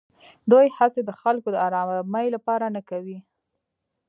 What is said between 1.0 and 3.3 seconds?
د خلکو د ارامۍ لپاره نه کوي.